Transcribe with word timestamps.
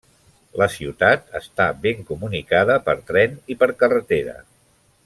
La 0.61 0.67
ciutat 0.75 1.27
està 1.41 1.67
ben 1.85 2.01
comunicada 2.09 2.79
per 2.89 2.99
tren 3.13 3.39
i 3.57 3.61
per 3.63 3.71
carretera. 3.85 4.37